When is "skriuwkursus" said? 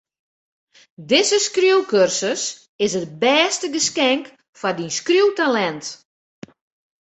1.47-2.43